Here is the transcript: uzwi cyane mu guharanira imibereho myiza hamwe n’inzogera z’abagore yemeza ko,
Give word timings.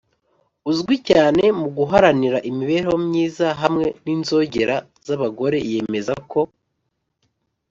uzwi 0.69 0.95
cyane 1.09 1.43
mu 1.59 1.67
guharanira 1.77 2.37
imibereho 2.49 2.95
myiza 3.07 3.47
hamwe 3.61 3.87
n’inzogera 4.03 4.75
z’abagore 5.07 5.57
yemeza 5.71 6.13
ko, 6.31 6.41